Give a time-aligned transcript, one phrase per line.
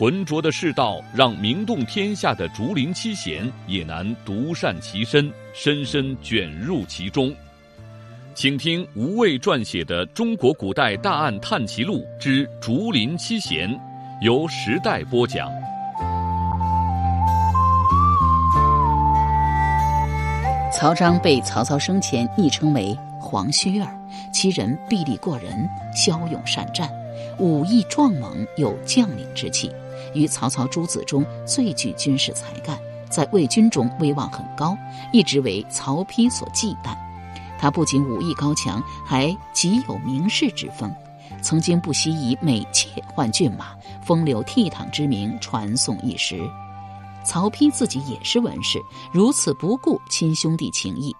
[0.00, 7.30] 浑浊的世道，让名动天下的竹林七贤也难独善其身，深深卷入其中。
[8.34, 13.68] 请听吴畏撰写的《中国古代大案探奇录之竹林七贤》，
[14.22, 15.50] 由时代播讲。
[20.72, 23.94] 曹彰被曹操生前昵称为黄须儿，
[24.32, 26.88] 其人臂力过人，骁勇善战，
[27.38, 29.70] 武艺壮猛，有将领之气。
[30.14, 32.78] 与曹操诸子中最具军事才干，
[33.10, 34.76] 在魏军中威望很高，
[35.12, 36.96] 一直为曹丕所忌惮。
[37.58, 40.90] 他不仅武艺高强，还极有名士之风，
[41.42, 46.40] 曾经不惜以美妾换骏马，风流倜傥之名传颂一时。
[47.22, 48.80] 曹丕自己也是文士，
[49.12, 51.14] 如此不顾亲兄弟情谊，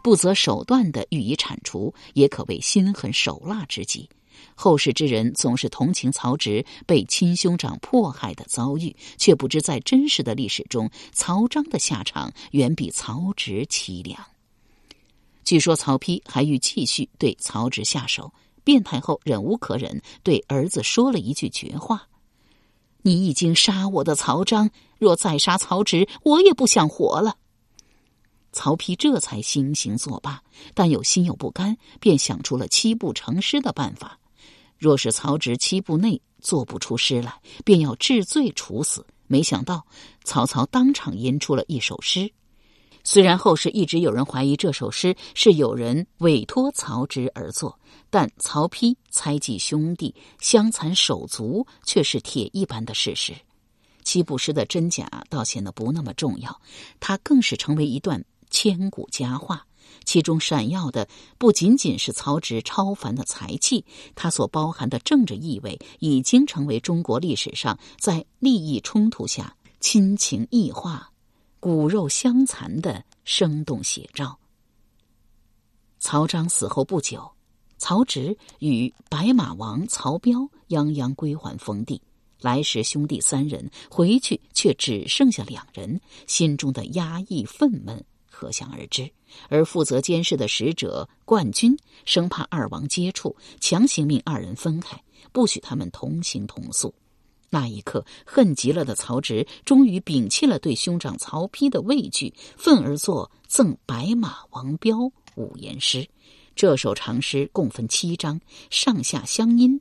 [0.00, 4.08] 不择手段的予以铲除，也可谓心狠手辣之极。
[4.54, 14.24] 后世之人总是同情曹植被亲兄长迫害的遭遇，却不知在真实的历史中，曹彰的下场远比曹植凄凉。
[15.44, 22.06] 据说曹丕还欲继续对曹植下手，变态后忍无可忍，对儿子说了一句绝话
[23.02, 27.36] ：“你已经杀我的曹彰，若再杀曹植，我也不想活了。”
[28.54, 30.42] 曹丕这才悻悻作罢，
[30.74, 34.20] 但又心有不甘，便想出了七步成诗的办法。
[34.82, 39.06] 若是曹植七步内做不出诗来，便要治罪处死。
[39.28, 39.86] 没想到
[40.24, 42.28] 曹操当场吟出了一首诗。
[43.04, 47.78] 虽然后世一直有人怀疑这首诗是有人委托曹植而作，
[48.10, 53.32] 但曹丕猜忌兄弟、相残手足却是铁一般的事实。
[54.02, 56.60] 七步诗的真假倒显得不那么重要，
[56.98, 58.20] 它更是成为一段
[58.50, 59.64] 千古佳话。
[60.04, 61.08] 其中闪耀的
[61.38, 71.10] 不仅仅是曹植超凡的才气，它所包含的政治意味已经成为中国历史上在利益冲突下亲情异化、
[71.60, 74.38] 骨肉相残的生动写照。
[75.98, 77.30] 曹彰死后不久，
[77.78, 82.02] 曹植与白马王曹彪泱泱归还封地，
[82.40, 88.02] 来时兄弟三人，回去却只剩下两人，心中的压抑愤懑。
[88.32, 89.08] 可想而知，
[89.48, 95.00] 而负责监视的使者冠军生怕二王接触，强行命二人分开，
[95.30, 96.92] 不许他们同行同宿。
[97.50, 104.96] 那一刻，恨极了的曹植终于摒弃了对兄长曹丕的畏惧，愤而作《赠白马王彪》
[105.36, 106.08] 五言诗。
[106.56, 109.78] 这首长诗共分七章，上下相因，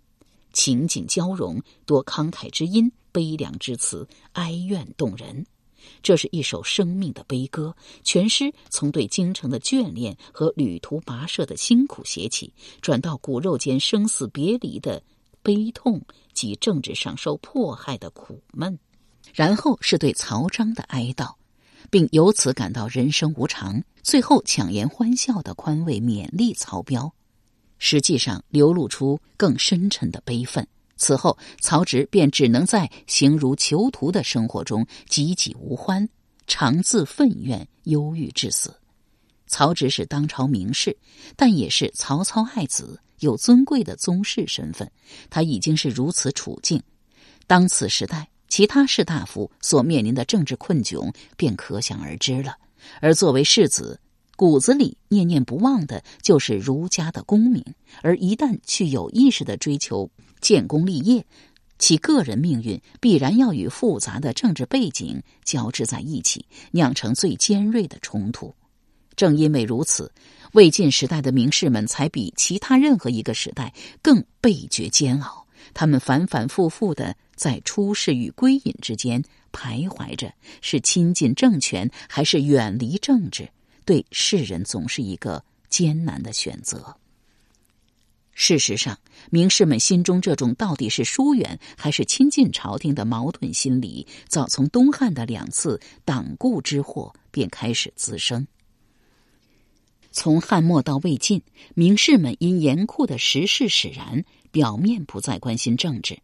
[0.52, 5.46] 情景交融，多慷慨之音，悲凉之词，哀怨动人。
[6.02, 15.02] 这是一首生命的悲歌，全诗从对京城的眷恋和旅途跋涉的辛苦写起，转到骨肉间生死别离的
[15.44, 16.02] 悲痛
[16.34, 18.78] 及政治上受迫害的苦闷，
[19.34, 21.34] 然后是对曹彰的哀悼，
[21.90, 27.14] 并由此感到人生无常，最后强颜欢笑的宽慰勉励曹彪，
[27.80, 30.68] 实际上流露出更深沉的悲愤。
[31.02, 36.08] 此后，曹植便只能在形如囚徒的生活中汲汲无欢，
[36.46, 38.72] 常自愤怨、忧郁致死。
[39.48, 40.96] 曹植是当朝名士，
[41.36, 44.90] 但也是曹操爱子，有尊贵的宗室身份。
[45.28, 46.80] 他已经是如此处境，
[47.48, 52.56] 当此时代，其他士大夫所面临的政治困窘便可想而知了。
[53.00, 54.00] 而作为世子，
[54.42, 57.64] 骨子里念念不忘的就是儒家的功名，
[58.02, 60.10] 而一旦去有意识的追求。
[60.40, 61.24] 建功立业，
[61.78, 68.52] 其个人命运必然要与复杂的政治背景交织在一起，酿成最尖锐的冲突。
[69.16, 70.12] 正因为如此，
[70.54, 73.72] 魏晋时代的名士们才比其他任何一个时代
[74.02, 75.46] 更倍觉煎熬。
[75.76, 79.24] 他们反反复复的在出世与归隐之间
[79.54, 83.48] 徘徊着：是亲近政权，还是远离政治？
[83.86, 86.96] 对世人总是一个艰难的选择。
[88.34, 88.98] 事实上，
[89.30, 98.48] 名士们心中这种到底是疏远还是亲近朝廷的矛盾心理，早从东汉的两次党锢之祸便开始滋生。
[100.12, 101.42] 从汉末到魏晋，
[101.76, 106.20] 名士们因严酷的时势使然，表面不再关心政治，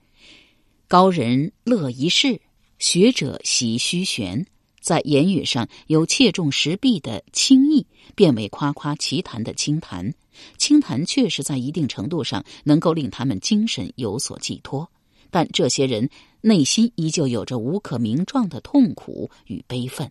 [0.88, 2.42] 高人乐一世，
[2.80, 4.46] 学者喜虚玄，
[4.88, 7.86] 在言语上由切中时弊的轻易
[8.16, 10.14] 变为夸夸其谈的轻谈。
[10.58, 14.90] 轻谈确实在一定程度上能够令他们精神有所寄托，
[15.30, 20.10] 但这些人内心依旧有着无可名状的痛苦与悲愤。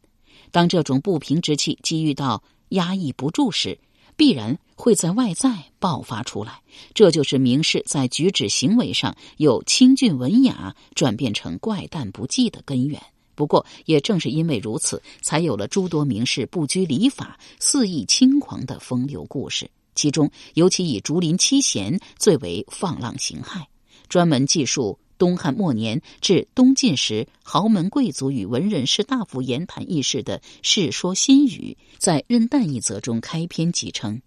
[0.51, 3.79] 当这种不平之气积郁到压抑不住时，
[4.15, 6.61] 必然会在外在爆发出来。
[6.93, 13.01] 这就是名士在举止行为上由清俊文雅转变成怪诞不羁的根源。
[13.37, 19.71] 不过，也正是因为如此，才有了诸多名士不拘礼法、肆意轻狂的风流故事。
[19.95, 23.65] 其中，尤其以竹林七贤最为放浪形骸，
[24.09, 34.21] 专门记述东汉末年至东晋时豪门贵族与文人士大夫言谈轶事的《世说新语》，在《任诞》一则中开篇即称：“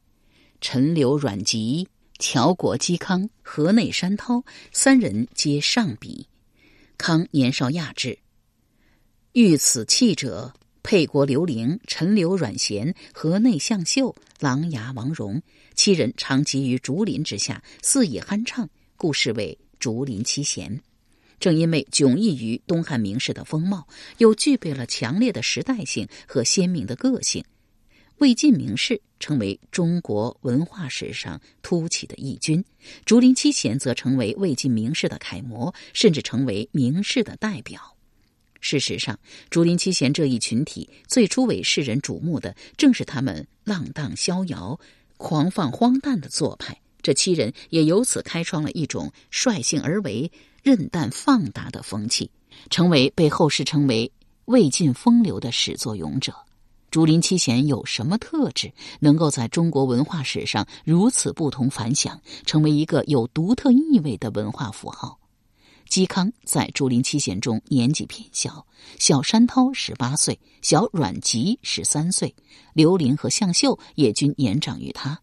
[0.61, 6.27] 陈留、阮籍、乔果、嵇康、河内山涛三人皆上笔。
[6.97, 8.17] 康年少亚稚，
[9.33, 15.39] 遇此气者。”沛国刘伶、陈留、阮咸、河内向秀、琅琊王戎
[15.75, 20.81] 七人长集于竹林之下，肆意酣畅，故视为竹林七贤。
[21.37, 23.87] 正因为迥异于东汉名士的风貌，
[24.17, 27.43] 又具备了强烈的时代性和鲜明的个性，
[28.17, 32.63] 魏晋名士成为中国文化史上突起的异军，
[33.05, 37.98] 竹林七贤则成为魏晋名士的楷模，甚至成为名士的代表。
[38.59, 39.17] 事实上，
[39.49, 44.79] 竹林七贤这一群体最初为世人瞩目的，正是他们浪荡逍遥、
[45.17, 46.79] 狂放荒诞的做派。
[47.01, 50.29] 这七人也由此开创了一种率性而为、
[50.61, 52.29] 任诞放达的风气，
[52.69, 54.11] 成为被后世称为
[54.45, 56.33] 魏晋风流的始作俑者。
[56.91, 65.18] 竹林七贤有什么特质，能够在中国文化史上如此不同凡响，成为一个有独特意味的文化符号？
[65.89, 68.63] 嵇康在竹林七贤中年纪偏小，
[68.99, 72.35] 小山涛十八岁，小阮籍十三岁，
[72.73, 75.19] 刘伶和向秀也均年长于他。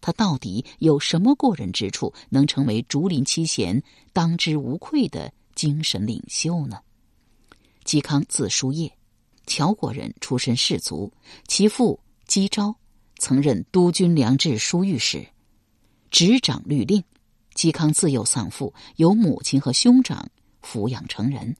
[0.00, 3.80] 他到底有什么过人之处，能成为竹林七贤
[4.12, 6.80] 当之无愧的精神领袖呢？
[7.84, 8.92] 嵇康字叔夜，
[9.46, 11.12] 乔国人，出身士族，
[11.46, 12.74] 其父嵇昭
[13.18, 15.24] 曾任督军粮制书御史，
[16.10, 17.04] 执掌律令。
[17.58, 20.28] 嵇康自幼丧父，由母亲和兄长
[20.62, 21.56] 抚养成人。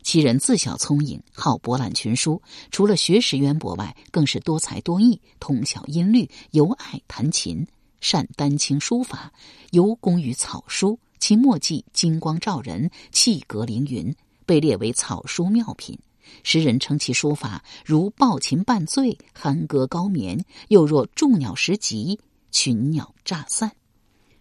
[0.00, 7.66] 其人自小聪颖，好博览群书，除了学识渊博外，更是多才多艺，通晓音律，尤爱弹琴，
[8.00, 9.32] 善丹青书法，
[9.72, 10.96] 尤工于草书。
[11.18, 14.14] 其墨迹金光照人，气格凌云，
[14.46, 15.98] 被列为草书妙品。
[16.44, 22.20] 时人称其书法如抱琴半醉，酣歌高眠，又若众鸟时集，
[22.52, 23.72] 群鸟乍散。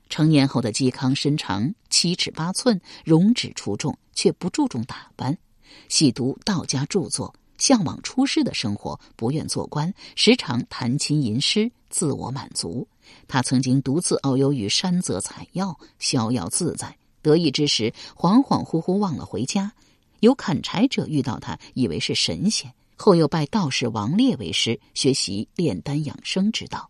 [0.09, 5.38] 成年后的嵇康身长七尺八寸，容止出众，却不注重打扮，
[5.88, 12.88] 喜读道家著作，向往出世的生活，不愿做官，时常弹琴吟诗，自我满足。
[13.27, 16.97] 他曾经独自遨游于山泽采药，逍遥自在。
[17.21, 19.71] 得意之时，恍恍惚惚忘了回家。
[20.21, 26.88] 有砍柴者遇到他，以为是神仙，后又拜道士王烈为师，学习炼丹养生之道。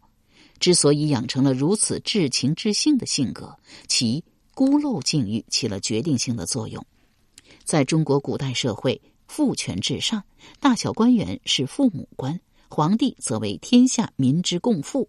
[0.59, 3.57] 之所以养成了如此至情至性的性格，
[3.87, 4.23] 其
[4.53, 6.85] 孤陋境遇起了决定性的作用。
[7.63, 10.23] 在中国古代社会，父权至上，
[10.59, 15.07] 大小官员是父母官，皇帝则为天下民之共父。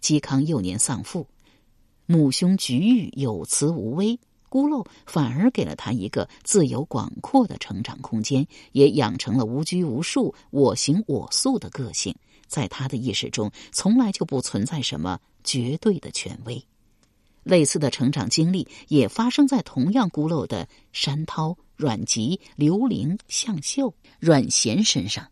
[0.00, 1.26] 嵇康幼年丧父，
[2.06, 4.18] 母兄局域有慈无威，
[4.48, 12.14] 孤陋反而给了他一个自由广阔的成长空间，也养成了无拘无束、我行我素的个性。
[12.52, 16.62] 在他的意识中，从来就不存在什么绝对的权威。
[17.44, 25.26] 类似的成长经历也发生在同样孤陋的山涛、阮籍、刘伶、向秀、阮咸身上。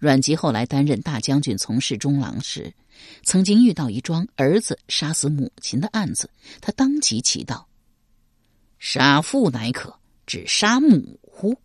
[0.00, 2.74] 阮籍后来担任大将军，从事中郎时，
[3.22, 6.28] 曾经遇到一桩儿子杀死母亲的案子，
[6.60, 7.64] 他当即祈祷
[8.80, 9.94] ：“杀父乃可，
[10.26, 11.56] 只杀母乎？”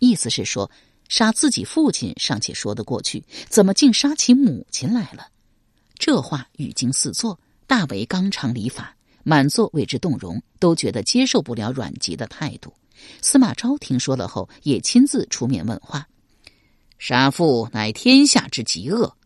[0.00, 0.68] 意思是说。
[1.08, 5.28] 杀自己父亲尚且说得过去，怎么竟杀起母亲来了？
[5.98, 12.72] 这话语惊四座，大为纲常礼法，满座为之动容，都觉得接受不了阮籍的态度。
[13.22, 16.06] 司马昭听说了后，也亲自出面问话
[16.98, 19.16] ：“杀父乃天下之极恶，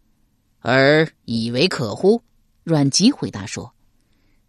[0.60, 2.22] 而以为可乎？”
[2.64, 3.74] 阮籍回答说：“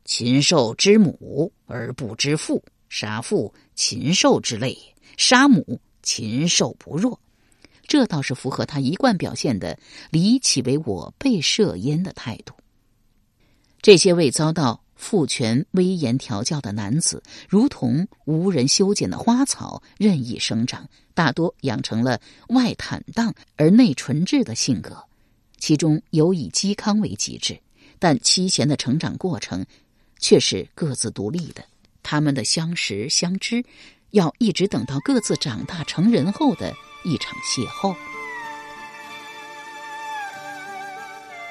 [0.05, 4.75] 禽兽之母而不知父，杀父禽兽之类；
[5.17, 7.19] 杀母禽兽不弱。”
[7.87, 9.77] 这倒是符合他一贯表现的
[10.11, 12.53] “离其为我辈摄焉”的态度。
[13.81, 25.03] 这些未遭到父权威严调教的男子，如同无人修剪的花草，任意生长，大多养成了外坦荡而内纯质的性格。
[25.57, 27.59] 其中有以嵇康为极致，
[27.99, 29.65] 但七贤的成长过程
[30.19, 31.63] 却是各自独立的。
[32.01, 33.63] 他们的相识相知，
[34.13, 36.71] 要一直等到各自长大成人后的
[37.03, 37.95] 一场邂逅。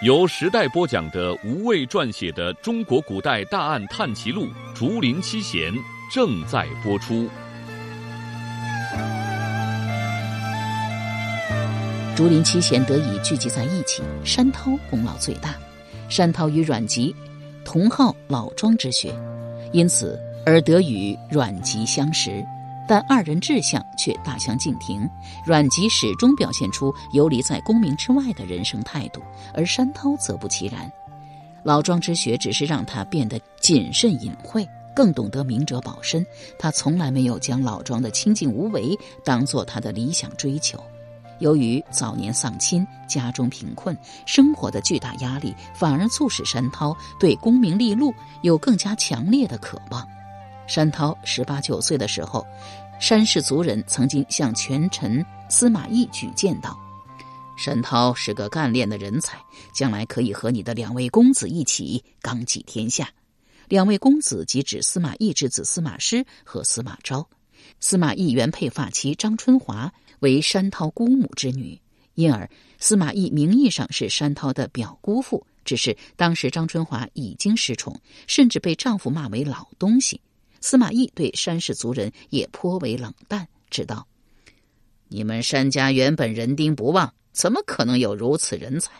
[0.00, 5.72] 由时代播讲的吴畏撰写的《中国古代大案探奇录·竹林七贤》
[6.12, 7.28] 正在播出。
[12.16, 15.56] 竹林七贤得以聚集在一起，山涛功劳最大。
[16.08, 17.14] 山涛与阮籍
[17.64, 19.12] 同好老庄之学，
[19.72, 22.44] 因此而得与阮籍相识。
[22.88, 25.08] 但二人志向却大相径庭，
[25.46, 29.22] 阮籍始终表现出游离在功名之外的人生态度，
[29.54, 30.90] 而山涛则不其然。
[31.62, 36.26] 老庄之学只是让他变得谨慎隐晦，更懂得明哲保身。
[36.58, 40.82] 他从来没有将老庄的清静无为当做他的理想追求。
[41.38, 43.96] 由于早年丧亲，家中贫困，
[44.26, 50.06] 生活的巨大压力反而促使山涛对功名利禄有更加强烈的渴望。
[50.72, 52.46] 山涛十八九岁的时候，
[52.98, 56.80] 山氏族人曾经向权臣司马懿举荐道
[57.58, 59.36] ：“山涛是个干练的人才，
[59.74, 63.06] 将来可以和你的两位公子一起纲纪天下。”
[63.68, 67.28] 两位公子即指司马懿之子司马师和司马昭。
[67.78, 71.78] 司马懿原配发妻张春华为山涛姑母之女，
[72.14, 72.48] 因而
[72.78, 75.46] 司马懿名义上是山涛的表姑父。
[75.66, 80.18] 只是当时张春华已经失宠，甚至被丈夫骂为老东西。
[80.62, 84.06] 司马懿对山氏族人也颇为冷淡，知道
[85.08, 88.92] 你们山家原本人丁不旺，怎么可能有如此人才？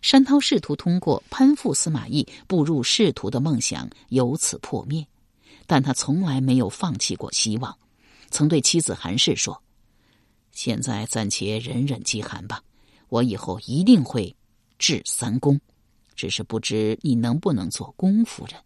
[0.00, 5.06] 山涛试图通过攀附司马懿步入仕途的梦想由此破灭，
[5.66, 7.78] 但他从来没有放弃过希望。
[8.30, 9.62] 曾对妻子韩氏说
[10.50, 12.62] ：“现在暂且忍忍饥寒吧，
[13.08, 14.34] 我以后一定会
[14.78, 15.60] 治三公，
[16.16, 18.58] 只是不知你能不能做公夫人。”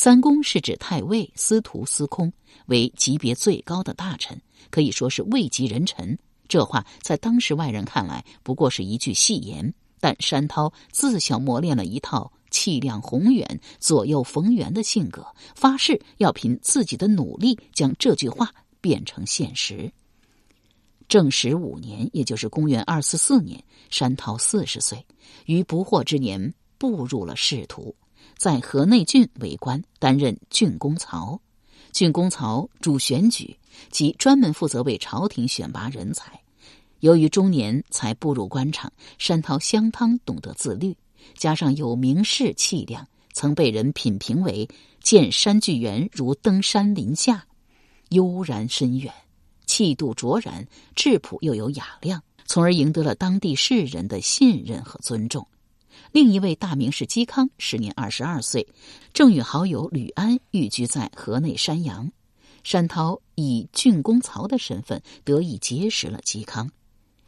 [0.00, 2.32] 三公是指太尉、司徒、司空，
[2.66, 4.40] 为级别最高的大臣，
[4.70, 6.16] 可以说是位极人臣。
[6.46, 15.26] 这话在当时外人看来不过是一句戏言，但山涛自小磨练了一套气量宏远、左右逢源的性格，
[15.56, 19.92] 发誓要凭自己的努力将这句话变成现实。
[21.08, 25.04] 正十五年，也就是公元二四四年，山涛四十岁，
[25.46, 27.92] 于不惑之年步入了仕途。
[28.38, 31.40] 在河内郡为官，担任郡公曹。
[31.90, 33.58] 郡公曹主选举，
[33.90, 36.40] 即专门负责为朝廷选拔人才。
[37.00, 40.96] 由于中年才步入官场，山涛相当懂得自律，
[41.36, 44.68] 加上有名士气量，曾被人品评为
[45.02, 47.44] 见山巨源如登山林下，
[48.10, 49.12] 悠然深远，
[49.66, 50.64] 气度卓然，
[50.94, 55.44] 质朴又有雅量，从而赢得了当地士人的信任和尊重。
[56.12, 58.66] 另一位大名士嵇康，时年二十二岁，
[59.12, 62.10] 正与好友吕安寓居在河内山阳。
[62.64, 66.70] 山涛以郡公曹的身份得以结识了嵇康。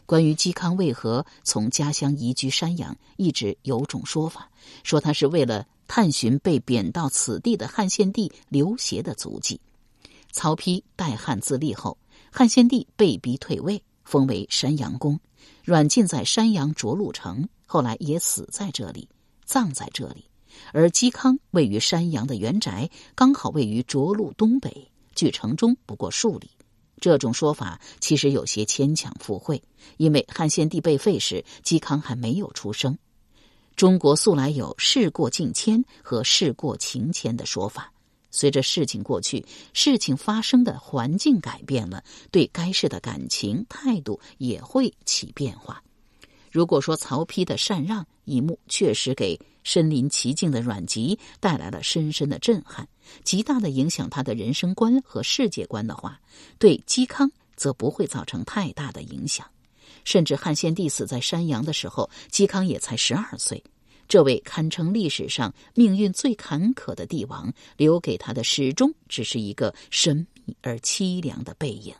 [0.06, 4.50] 关于嵇康为何从家乡移居山阳，一直有种说法，
[4.82, 9.60] 说他是为了探寻被贬到此地的汉献帝刘协的足迹。
[10.32, 11.96] 曹丕代汉自立后，
[12.32, 15.20] 汉献帝被逼退位，封为山阳公，
[15.64, 17.48] 软禁在山阳涿鹿城。
[17.72, 19.08] 后来也死在这里，
[19.44, 20.24] 葬在这里。
[20.72, 26.50] 而嵇康位于山阳的原宅，刚好位于涿鹿东北，距城中不过数里。
[27.00, 29.62] 这种说法其实有些牵强附会，
[29.98, 32.98] 因为汉献帝被废时，嵇康还没有出生。
[33.76, 37.92] 中国素来有事过境迁和事过情迁的说法，
[38.32, 45.80] 随着事情过去，事情发生的环境改变了，对该事的感情态度也会起变化。
[46.50, 52.88] 如果说曹丕的禅让一幕确实给身临其境的阮籍带来了深深的震撼，
[53.22, 56.20] 极大的影响他的人生观和世界观的话，
[56.58, 59.46] 对嵇康则不会造成太大的影响。
[60.02, 63.62] 甚至汉献帝死在山阳的时候，嵇康也才十二岁。
[64.08, 71.94] 这位堪称历史上命运最坎坷的帝王，留给他的始终只是一个神秘而凄凉的背影。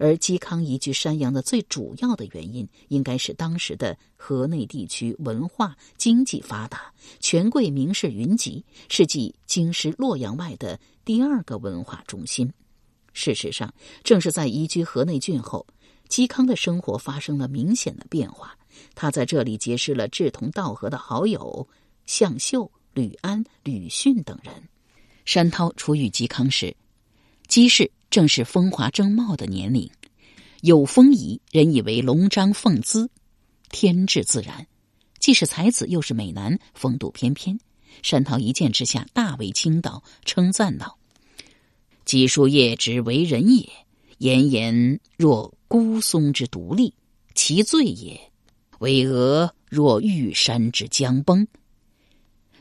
[0.00, 6.90] 而嵇康移居山阳的最主要的原因，应该是当时的河内地区文化经济发达，
[7.20, 12.50] 权贵名士云集，是继京师洛阳外的第二个文化中心。
[13.12, 15.66] 事实上，正是在移居河内郡后，
[16.08, 18.56] 嵇康的生活发生了明显的变化。
[18.94, 21.68] 他在这里结识了志同道合的好友
[22.06, 24.54] 向秀、吕安、吕逊等人。
[25.26, 26.74] 山涛出狱嵇康时，
[27.48, 29.88] 嵇氏正是风华正茂的年龄，
[30.62, 33.08] 有风仪，人以为龙章凤姿，
[33.70, 34.66] 天质自然。
[35.20, 37.60] 既是才子，又是美男，风度翩翩。
[38.02, 40.98] 山涛一见之下，大为倾倒，称赞道
[42.04, 43.68] ：“嵇叔夜之为人也，
[44.18, 46.94] 言言若孤松之独立，
[47.34, 48.18] 其罪也；
[48.80, 51.46] 巍峨若玉山之将崩。”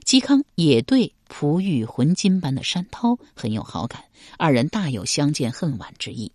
[0.05, 4.03] 嵇康也对璞玉浑金般的山涛很有好感，
[4.37, 6.29] 二人大有相见恨晚之意。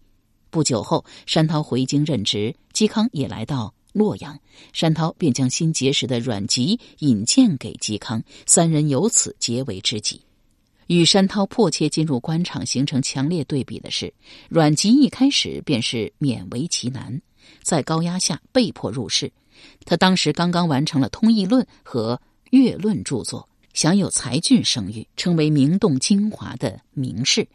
[0.49, 3.75] 不久后，山涛回京任职，嵇康也来到。
[3.93, 4.37] 洛阳，
[4.73, 10.21] 山涛便将新结识的阮籍引荐给嵇康，三人由此结为知己。
[10.89, 14.13] 与山涛迫切进入官场形成强烈对比的是，
[14.49, 17.23] 阮籍一开始便是勉为其难，
[17.63, 19.31] 在高压下被迫入仕。
[19.85, 22.17] 他当时刚刚完成了《通义论》和
[22.51, 27.47] 《乐论》著作，享有才俊声誉，成为名动京华的名士，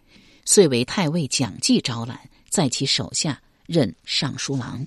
[0.44, 4.86] 遂为太尉蒋济招揽，在其手下任尚书郎。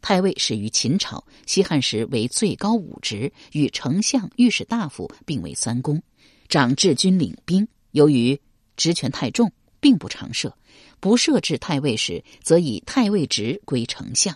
[0.00, 6.02] 太尉始于秦朝，西汉时为最高武职，与丞相、御史大夫并为三公，
[6.48, 7.68] 掌治军领兵。
[7.92, 8.40] 由于
[8.76, 10.56] 职权太重，并不常设。
[10.98, 14.34] 不设置太尉时，则以太尉职归丞相。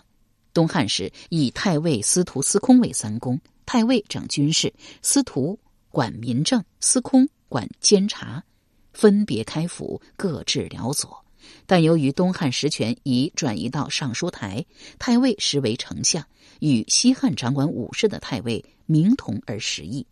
[0.53, 4.71] 东汉时以太尉、司徒、司空为三公，太尉掌军事，
[5.01, 5.57] 司徒
[5.91, 8.43] 管民政，司空管监察，
[8.93, 11.23] 分别开府，各治辽左。
[11.65, 14.65] 但由于东汉实权已转移到尚书台，
[14.99, 16.23] 太尉实为丞相，
[16.59, 20.05] 与西汉掌管武士的太尉名同而实异。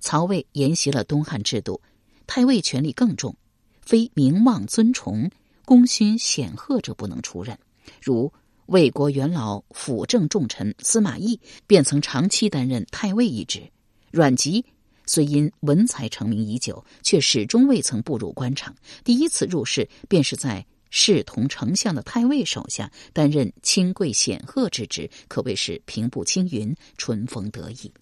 [0.00, 1.80] 曹魏沿袭了东汉制度，
[2.26, 3.34] 太尉权力更重，
[3.80, 5.30] 非名望尊崇、
[5.64, 7.58] 功勋显赫者不能出任。
[8.02, 8.30] 如
[8.66, 13.62] 魏国元老、辅政重臣司马懿，便曾长期担任太尉一职。
[14.10, 14.64] 阮籍
[15.06, 18.74] 虽因文才成名已久，却始终未曾步入官场。
[19.04, 27.92] 第一次入仕，便是在侍同丞相的太尉手下担任清贵显赫之职，可谓是平步青云、春风得意。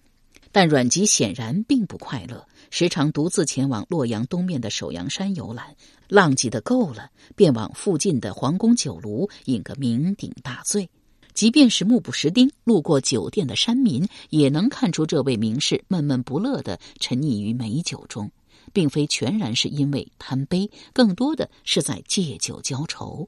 [0.51, 5.75] 但阮籍显然并不快乐，时常独自前往洛阳东面的首阳山游览，
[6.07, 10.89] 浪迹的够了，便往附近的皇宫酒楼饮个酩酊大醉。
[11.35, 18.31] 即便是目不识丁路过酒店的山民，也能看出这位名士闷闷不乐的沉溺于美酒中，
[18.71, 23.27] 并非全然是因为贪杯，更多的是在借酒浇愁。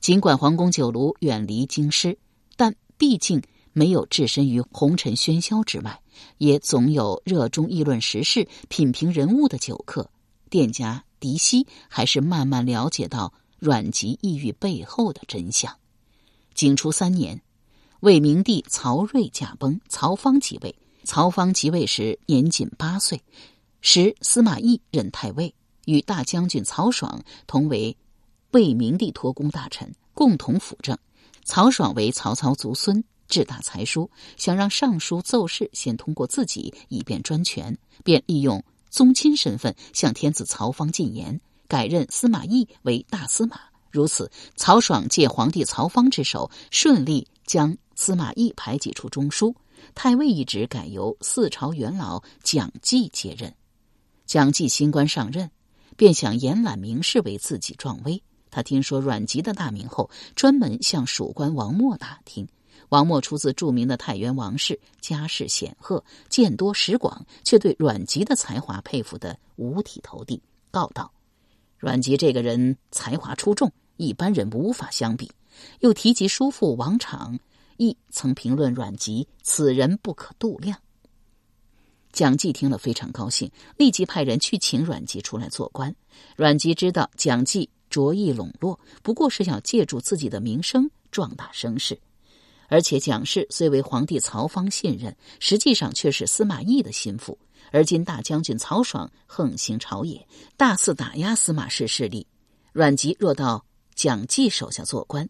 [0.00, 2.16] 尽管皇宫酒炉远离京师，
[2.56, 3.42] 但毕竟
[3.72, 6.00] 没有置身于红尘喧嚣之外，
[6.38, 10.08] 也总有热衷议论时事、品评人物的酒客。
[10.48, 15.76] 店家狄希还是慢慢了解到阮籍抑郁背后的真相。
[16.54, 17.42] 景初三年，
[18.00, 20.74] 魏明帝曹睿驾崩，曹芳即位。
[21.02, 23.20] 曹芳即位时年仅八岁，
[23.80, 25.52] 时司马懿任太尉，
[25.84, 27.94] 与大将军曹爽同为
[28.52, 30.96] 魏明帝托孤大臣，共同辅政。
[31.44, 41.38] 曹爽为曹操族孙，志大才疏，想让尚书奏事先通过自己，以便专权，便利用宗亲身份向天子曹芳进言，
[41.68, 43.73] 改任司马懿为大司马。
[43.94, 49.54] 如此，曹爽借皇帝曹芳之手，顺利将司马懿排挤出中书，
[49.94, 53.54] 太尉一职改由四朝元老蒋济接任。
[54.26, 55.48] 蒋济新官上任，
[55.96, 58.20] 便想延揽名士为自己壮威。
[58.50, 62.48] 他听说阮籍的大名后，专门向属官王默打听。
[62.88, 71.12] 王默出自著名的太原王氏，家世显赫，见多识广，却对阮籍的才华佩服得五体投地，告道
[71.78, 75.30] ：“阮籍这个人才华出众。”一般人无法相比。
[75.78, 77.38] 又提及叔父王昶，
[77.76, 80.76] 亦曾评论阮籍：“此人不可度量。”
[82.12, 85.94] 蒋济听了非常高兴，立即派人去请阮籍出来做官。
[86.36, 91.96] 阮籍知道蒋济着意笼络，不过是要借助自己的名声壮大声势。
[92.68, 97.38] 而且蒋氏虽为皇帝曹芳信任，实际上却是司马懿的心腹。
[97.70, 100.26] 而今大将军曹爽横行朝野，
[100.56, 102.26] 大肆打压司马氏势力，
[102.72, 103.64] 阮籍若到。
[103.94, 105.28] 蒋济手下做官，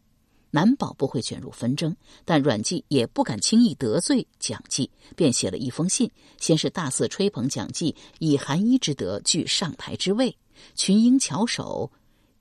[0.51, 1.97] 难保不会卷入纷争。
[2.25, 10.37] 但阮籍也不敢轻易得罪蒋济，便写了一封信，先是大肆吹捧蒋济以寒衣之德据上台之位，
[10.75, 11.91] 群英翘首，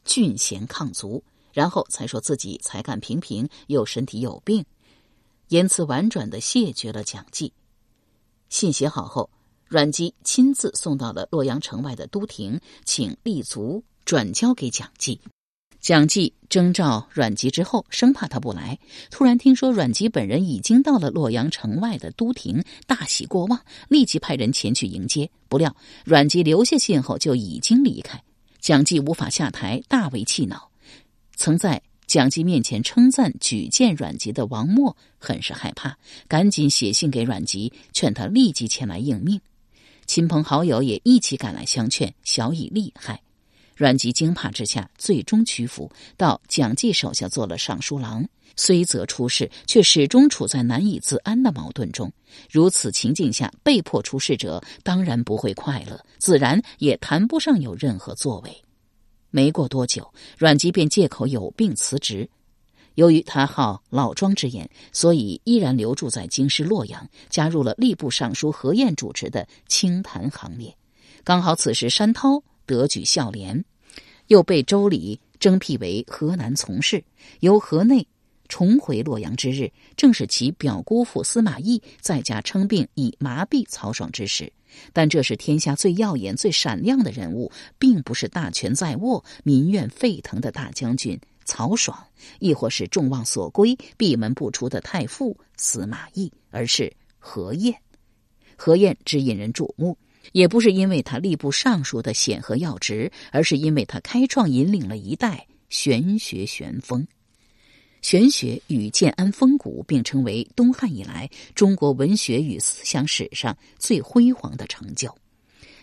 [0.06, 4.66] 俊贤抗足，然后才说自己才干平平，又身体有病，
[5.50, 7.52] 言辞婉转的谢绝了蒋济。
[8.50, 9.30] 信写好后，
[9.68, 15.20] 阮籍亲自送到了洛阳城外的都亭，请立足转交给蒋济。
[15.84, 18.80] 蒋济征召阮籍之后，生怕他不来，
[19.12, 25.30] 突然听说阮籍本人已经到了洛阳城外的都亭，大喜过望，立即派人前去迎接。
[25.50, 28.24] 不料阮籍留下信后就已经离开，
[28.62, 30.72] 蒋济无法下台，大为气恼。
[31.36, 35.98] 曾在蒋济面前称赞举荐阮籍的王默很是害怕，
[36.30, 39.42] 赶紧写信给阮籍，劝他立即前来应命。
[40.06, 43.20] 亲朋好友也一起赶来相劝，小以利害。
[43.76, 48.28] 阮籍惊怕之下，最终屈服，到蒋济手下做了尚书郎。
[48.56, 52.12] 虽则出仕，却始终处在难以自安的矛盾中。
[52.52, 58.64] 如此情境下，被迫出仕者当然不会快乐，自然也谈不上有任何作为。
[59.32, 62.30] 没过多久，阮籍便借口有病辞职。
[62.94, 70.78] 由于他好老庄之言，所以依然留住在京师洛阳，加入了吏部尚书何晏主持的清谈行列。
[71.24, 72.44] 刚好此时山涛。
[72.66, 73.64] 得举孝廉，
[74.28, 77.04] 又被周礼征辟为河南从事。
[77.40, 78.08] 由河内
[78.48, 84.52] 重回洛阳之日，正是其表姑父司马懿在家称病以麻痹曹爽之时。
[84.92, 92.08] 但这是天下最耀眼、最闪亮的人物，并不是大权在握、民怨沸腾的大将军曹爽，
[92.40, 97.76] 亦或是众望所归、闭门不出的太傅司马懿，而是何晏。
[98.56, 99.98] 何晏之引人瞩目。
[100.32, 107.06] 也不是因为他吏部尚书的显赫要职，而是因为他开创引领了一代玄学玄风。
[108.02, 115.14] 玄学与建安风骨并称为东汉以来中国文学与思想史上最辉煌的成就。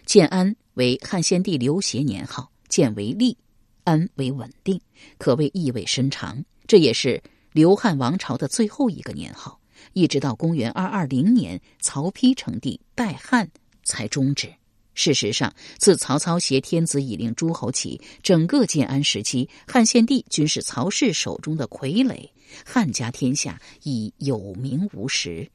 [0.05, 3.37] 建安为汉献帝刘协年号，建为立，
[3.85, 4.81] 安为稳定，
[5.16, 6.44] 可谓意味深长。
[6.66, 7.22] 这也是
[7.53, 9.59] 刘汉王朝的最后一个年号，
[9.94, 13.50] 一直到公元二二零年曹丕称帝代汉。
[13.90, 14.48] 才终止。
[14.94, 22.29] 事实上，自曹操挟天子以令诸侯起，整个建安时期，汉献帝均是曹氏手中的傀儡，
[22.64, 25.50] 汉家天下已有名无实。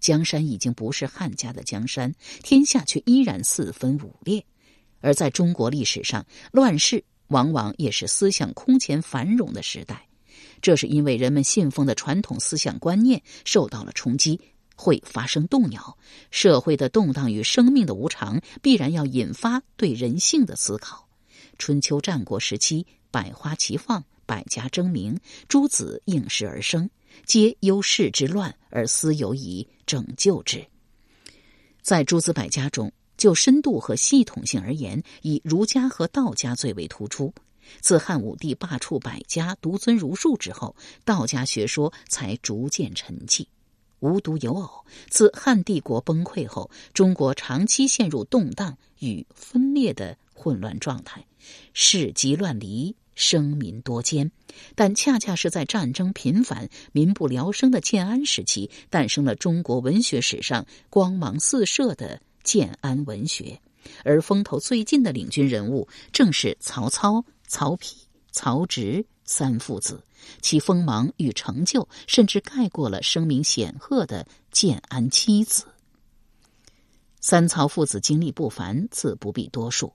[0.00, 4.44] 江山已经不是汉家的江山，天下却依然四分五裂。
[5.00, 10.06] 而在中国历史上，乱世往往也是思想空前繁荣的时代，
[10.62, 14.40] 这是因为人们信奉的传统思想观念受到了冲击。
[14.78, 15.98] 会发生动摇，
[16.30, 21.08] 社会的动荡与生命的无常，必然要引发对人性的思考。
[21.58, 26.88] 春秋战国时期，百花齐放，百家争鸣，诸子应时而生，
[27.26, 30.64] 皆忧世之乱而思有以拯救之。
[31.82, 37.34] 在诸子百家中，就深度和系统性而言，以儒家和道家最为突出。
[37.80, 43.44] 自汉武帝罢黜百家，独尊儒术之后，道家学说才逐渐沉寂。
[44.00, 51.26] 无独有偶，自汉帝国崩溃后，中国长期陷入动荡与分裂的混乱状态，
[51.72, 54.30] 世极乱离，生民多艰。
[54.74, 63.60] 但恰恰是在战争频繁、民不聊生的建安时期，诞生了中国文学史上光芒四射的建安文学。
[64.04, 67.94] 而风头最近的领军人物，正是曹操、曹丕、
[68.30, 70.02] 曹植三父子。
[70.42, 75.66] 其锋芒与成就，甚至盖过了声名显赫的建安七子。
[77.20, 79.92] 三曹父子经历不凡，自不必多述。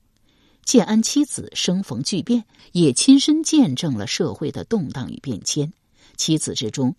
[0.63, 5.73] 建安七子生逢巨变，也亲身见证了社会的动荡与变迁。
[6.15, 6.95] 七子之中，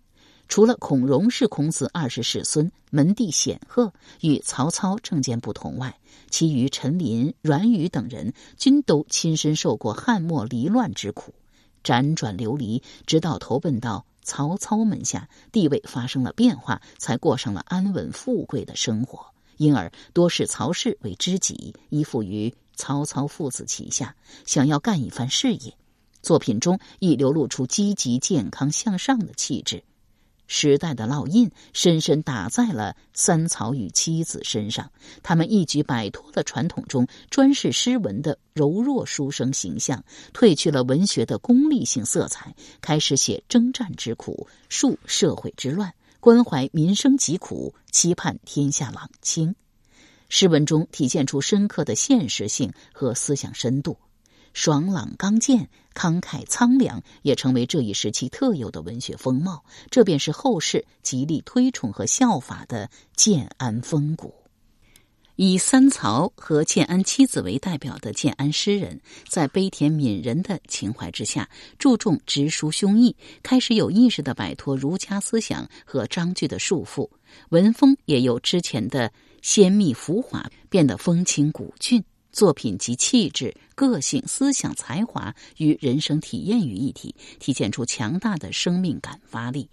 [0.48, 5.98] 除了孔融是孔子二十世孙，门第显赫，与曹操政见不同外，
[6.30, 11.34] 其余陈琳、阮宇等人均都亲身受过汉末离乱之苦。
[11.84, 19.26] 辗转流离，直到投奔到曹操门下，地位发生了变化，才过上了安稳富贵的生活。
[19.58, 25.74] 因而多视曹氏为知己，依附于曹操父子旗下，想要干一番事业。
[26.22, 29.84] 作品中亦流露出积极、健康、向上的气质。
[30.46, 34.90] 时代的烙印深深打在了三曹与妻子身上，
[35.22, 49.54] 他们一举摆脱了传统中专事诗文的柔弱书生形象，褪去了文学的功利性色彩，开始写征战之苦、述社会之乱、关怀民生疾苦、期盼天下朗清。
[50.28, 53.96] 诗文中体现出深刻的现实性和思想深度。
[54.52, 59.64] 爽朗刚健、慷慨苍凉，也成为这一时期特有的文学风貌。
[59.90, 64.34] 这便是后世极力推崇和效法的建安风骨。
[65.36, 77.10] 以三曹和建安七子为代表的建安诗人，在悲甜悯人的情怀之下，注重直抒胸臆，开始有意识的摆脱儒家思想和章句的束缚，
[77.48, 82.04] 文风也由之前的纤密浮华变得风情古峻。
[82.34, 89.70] 作品集气质、个性、思想、才华与人生体验于一体，体现出强大的生命感发力。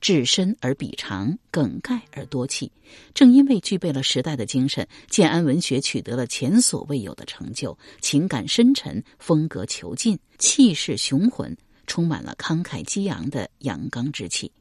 [0.00, 2.70] 至深而笔长，梗概而多气。
[3.14, 11.56] 正因为具备了时代的精神，建安文学取得了前所未有的成就，情感深沉，风格遒劲，气势雄浑，
[11.88, 14.52] 充满了慷慨激昂的阳刚之气。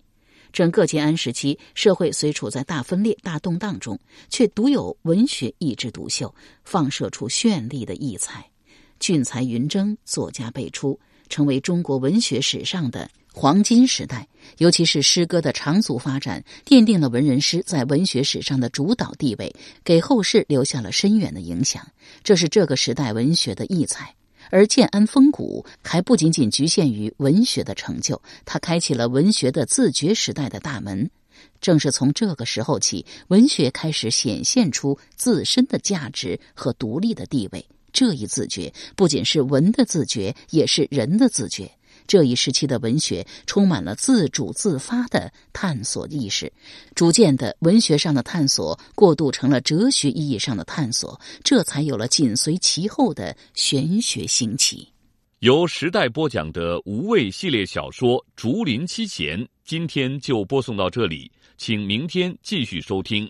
[0.52, 6.34] 整个建安时期，社会虽处在大分裂、大动荡中，却独有文学一枝独秀，
[6.64, 8.50] 放射出绚丽的异彩，
[9.00, 13.10] 俊才云蒸，作家辈出，成为中国文学史上的。
[13.34, 21.88] 黄金时代，尤其是诗歌的长足发展，奠定了文人诗在文学史上的主导地位，给后世留下了深远的影响。
[22.24, 24.17] 这是这个时代文学的异彩。
[24.50, 31.10] 而建安风骨还不仅仅局限于文学的成就，它开启了文学的自觉时代的大门。
[31.62, 37.66] 正是从这个时候起，文学开始显现出自身的价值和独立的地位。
[37.94, 41.72] 这一自觉不仅是文的自觉，也是人的自觉。
[42.08, 46.52] 这一时期的文学充满了自主自发的探索意识，
[46.96, 54.88] 逐渐的文学上的探索过渡成了哲学意义上的探索，这才有了紧随其后的玄学兴起。
[55.40, 63.30] 由时代播讲的无畏系列小说《竹林七贤》，今天就播送到这里，请明天继续收听。